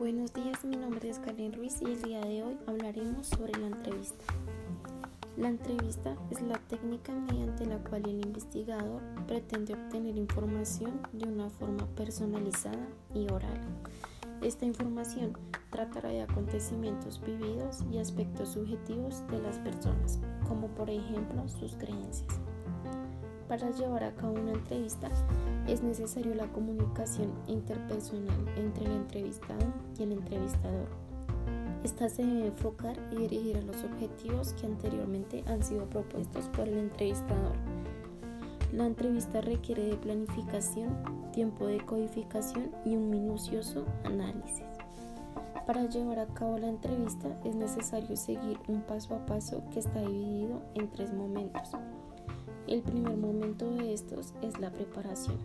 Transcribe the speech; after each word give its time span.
Luis 0.00 1.82
y 1.82 1.84
el 1.84 2.00
día 2.00 2.20
de 2.22 2.42
hoy 2.42 2.56
hablaremos 2.66 3.26
sobre 3.26 3.52
la 3.58 3.66
entrevista. 3.66 4.24
La 5.36 5.48
entrevista 5.48 6.16
es 6.30 6.40
la 6.40 6.56
técnica 6.56 7.12
mediante 7.12 7.66
la 7.66 7.76
cual 7.80 8.08
el 8.08 8.24
investigador 8.24 9.02
pretende 9.26 9.74
obtener 9.74 10.16
información 10.16 11.02
de 11.12 11.28
una 11.28 11.50
forma 11.50 11.86
personalizada 11.96 12.88
y 13.14 13.30
oral. 13.30 13.60
Esta 14.40 14.64
información 14.64 15.36
tratará 15.70 16.08
de 16.08 16.22
acontecimientos 16.22 17.20
vividos 17.20 17.84
y 17.92 17.98
aspectos 17.98 18.54
subjetivos 18.54 19.22
de 19.28 19.42
las 19.42 19.58
personas, 19.58 20.18
como 20.48 20.68
por 20.68 20.88
ejemplo 20.88 21.46
sus 21.46 21.74
creencias. 21.74 22.40
Para 23.50 23.68
llevar 23.72 24.04
a 24.04 24.14
cabo 24.14 24.34
una 24.34 24.52
entrevista 24.52 25.08
es 25.66 25.82
necesario 25.82 26.36
la 26.36 26.46
comunicación 26.52 27.32
interpersonal 27.48 28.46
entre 28.56 28.84
el 28.84 28.92
entrevistado 28.92 29.66
y 29.98 30.04
el 30.04 30.12
entrevistador. 30.12 30.86
Esta 31.82 32.08
se 32.08 32.24
debe 32.24 32.46
enfocar 32.46 32.96
y 33.10 33.16
dirigir 33.16 33.56
a 33.56 33.62
los 33.62 33.82
objetivos 33.82 34.52
que 34.52 34.66
anteriormente 34.66 35.42
han 35.48 35.64
sido 35.64 35.86
propuestos 35.86 36.44
por 36.50 36.68
el 36.68 36.78
entrevistador. 36.78 37.56
La 38.72 38.86
entrevista 38.86 39.40
requiere 39.40 39.82
de 39.82 39.96
planificación, 39.96 40.96
tiempo 41.32 41.66
de 41.66 41.84
codificación 41.84 42.70
y 42.84 42.94
un 42.94 43.10
minucioso 43.10 43.84
análisis. 44.04 44.62
Para 45.66 45.88
llevar 45.88 46.20
a 46.20 46.26
cabo 46.34 46.56
la 46.56 46.68
entrevista 46.68 47.28
es 47.44 47.56
necesario 47.56 48.16
seguir 48.16 48.60
un 48.68 48.82
paso 48.82 49.16
a 49.16 49.26
paso 49.26 49.64
que 49.72 49.80
está 49.80 50.00
dividido 50.02 50.62
en 50.76 50.88
tres 50.92 51.12
momentos. 51.12 51.74
El 52.70 52.82
primer 52.82 53.16
momento 53.16 53.68
de 53.68 53.92
estos 53.92 54.32
es 54.42 54.60
la 54.60 54.70
preparación. 54.70 55.38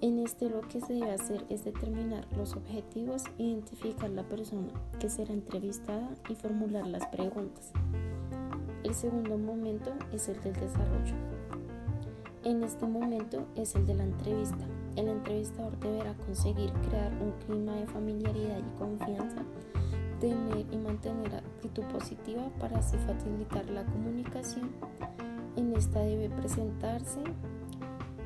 En 0.00 0.18
este 0.18 0.48
lo 0.48 0.62
que 0.62 0.80
se 0.80 0.94
debe 0.94 1.10
hacer 1.10 1.44
es 1.50 1.62
determinar 1.62 2.26
los 2.38 2.56
objetivos, 2.56 3.24
identificar 3.36 4.08
la 4.08 4.22
persona 4.22 4.68
que 4.98 5.10
será 5.10 5.34
entrevistada 5.34 6.08
y 6.30 6.34
formular 6.34 6.86
las 6.86 7.04
preguntas. 7.08 7.70
El 8.82 8.94
segundo 8.94 9.36
momento 9.36 9.92
es 10.10 10.30
el 10.30 10.40
del 10.40 10.54
desarrollo. 10.54 11.14
En 12.44 12.62
este 12.62 12.86
momento 12.86 13.46
es 13.54 13.74
el 13.74 13.84
de 13.84 13.96
la 13.96 14.04
entrevista. 14.04 14.64
El 14.96 15.08
entrevistador 15.08 15.78
deberá 15.80 16.14
conseguir 16.14 16.72
crear 16.88 17.12
un 17.20 17.32
clima 17.44 17.74
de 17.74 17.86
familiaridad 17.88 18.58
y 18.58 18.78
confianza, 18.78 19.42
tener 20.18 20.64
y 20.72 20.78
mantener 20.78 21.34
actitud 21.34 21.84
positiva 21.92 22.48
para 22.58 22.78
así 22.78 22.96
facilitar 23.06 23.68
la 23.68 23.84
comunicación 23.84 24.70
en 25.56 25.74
esta 25.74 26.00
debe 26.00 26.28
presentarse 26.28 27.20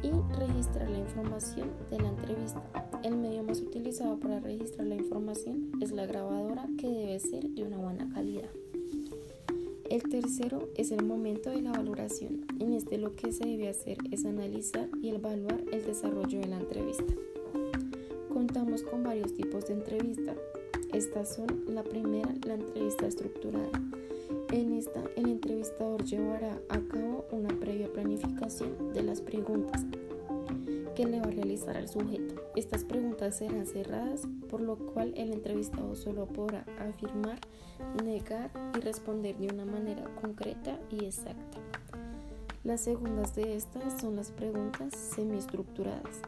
y 0.02 0.10
registrar 0.38 0.88
la 0.90 0.98
información 0.98 1.70
de 1.90 2.00
la 2.00 2.08
entrevista. 2.08 2.62
El 3.02 3.16
medio 3.16 3.42
más 3.42 3.60
utilizado 3.60 4.18
para 4.18 4.40
registrar 4.40 4.86
la 4.86 4.96
información 4.96 5.72
es 5.80 5.92
la 5.92 6.06
grabadora 6.06 6.66
que 6.78 6.88
debe 6.88 7.20
ser 7.20 7.48
de 7.48 7.64
una 7.64 7.78
buena 7.78 8.08
calidad. 8.12 8.50
El 9.88 10.02
tercero 10.04 10.68
es 10.76 10.92
el 10.92 11.04
momento 11.04 11.50
de 11.50 11.62
la 11.62 11.72
valoración. 11.72 12.46
En 12.60 12.72
este 12.72 12.98
lo 12.98 13.16
que 13.16 13.32
se 13.32 13.44
debe 13.44 13.68
hacer 13.68 13.98
es 14.10 14.24
analizar 14.24 14.88
y 15.02 15.08
evaluar 15.10 15.64
el 15.72 15.84
desarrollo 15.84 16.40
de 16.40 16.46
la 16.46 16.58
entrevista. 16.58 17.12
Contamos 18.32 18.82
con 18.82 19.02
varios 19.02 19.34
tipos 19.34 19.66
de 19.66 19.74
entrevista. 19.74 20.34
Estas 20.92 21.34
son 21.34 21.64
la 21.66 21.82
primera, 21.82 22.32
la 22.46 22.54
entrevista 22.54 23.06
estructurada 23.06 23.70
en 24.52 24.72
esta, 24.72 25.00
el 25.16 25.28
entrevistador 25.28 26.04
llevará 26.04 26.60
a 26.68 26.80
cabo 26.80 27.24
una 27.30 27.48
previa 27.60 27.92
planificación 27.92 28.92
de 28.92 29.02
las 29.02 29.20
preguntas 29.20 29.84
que 30.94 31.06
le 31.06 31.20
va 31.20 31.28
a 31.28 31.30
realizar 31.30 31.76
al 31.76 31.88
sujeto. 31.88 32.42
Estas 32.56 32.84
preguntas 32.84 33.36
serán 33.38 33.66
cerradas, 33.66 34.22
por 34.48 34.60
lo 34.60 34.76
cual 34.76 35.14
el 35.16 35.32
entrevistado 35.32 35.94
solo 35.94 36.26
podrá 36.26 36.64
afirmar, 36.80 37.38
negar 38.04 38.50
y 38.76 38.80
responder 38.80 39.36
de 39.36 39.48
una 39.48 39.64
manera 39.64 40.04
concreta 40.20 40.78
y 40.90 41.04
exacta. 41.04 41.58
Las 42.64 42.80
segundas 42.80 43.34
de 43.36 43.56
estas 43.56 44.00
son 44.00 44.16
las 44.16 44.32
preguntas 44.32 44.94
semiestructuradas. 44.94 46.20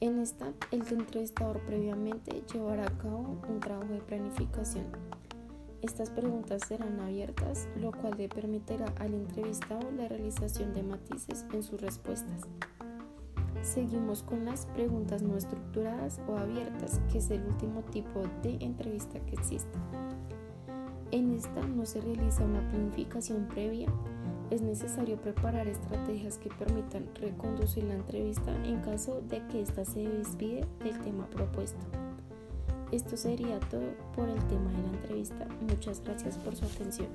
En 0.00 0.18
esta, 0.18 0.52
el 0.70 0.82
entrevistador 0.88 1.60
previamente 1.60 2.42
llevará 2.52 2.86
a 2.86 2.98
cabo 2.98 3.40
un 3.48 3.60
trabajo 3.60 3.92
de 3.92 4.00
planificación 4.00 4.84
estas 5.82 6.10
preguntas 6.10 6.62
serán 6.66 6.98
abiertas, 7.00 7.68
lo 7.80 7.92
cual 7.92 8.14
le 8.18 8.28
permitirá 8.28 8.92
al 8.98 9.14
entrevistado 9.14 9.90
la 9.92 10.08
realización 10.08 10.74
de 10.74 10.82
matices 10.82 11.46
en 11.52 11.62
sus 11.62 11.80
respuestas. 11.80 12.42
Seguimos 13.62 14.22
con 14.22 14.44
las 14.44 14.66
preguntas 14.66 15.22
no 15.22 15.36
estructuradas 15.36 16.20
o 16.28 16.36
abiertas, 16.36 17.00
que 17.12 17.18
es 17.18 17.30
el 17.30 17.42
último 17.44 17.82
tipo 17.82 18.22
de 18.42 18.56
entrevista 18.60 19.20
que 19.20 19.34
existe. 19.34 19.78
En 21.10 21.34
esta 21.34 21.66
no 21.66 21.86
se 21.86 22.00
realiza 22.00 22.44
una 22.44 22.68
planificación 22.70 23.46
previa, 23.48 23.88
es 24.50 24.62
necesario 24.62 25.16
preparar 25.20 25.68
estrategias 25.68 26.38
que 26.38 26.48
permitan 26.48 27.06
reconducir 27.14 27.84
la 27.84 27.94
entrevista 27.94 28.54
en 28.64 28.80
caso 28.80 29.20
de 29.28 29.46
que 29.48 29.60
ésta 29.60 29.84
se 29.84 30.00
desvíe 30.00 30.64
del 30.82 30.98
tema 31.00 31.28
propuesto. 31.28 32.07
Esto 32.90 33.16
sería 33.16 33.60
todo 33.60 33.94
por 34.16 34.28
el 34.28 34.42
tema 34.46 34.70
de 34.70 34.82
la 34.82 34.88
entrevista. 34.88 35.46
Muchas 35.68 36.02
gracias 36.02 36.38
por 36.38 36.56
su 36.56 36.64
atención. 36.64 37.08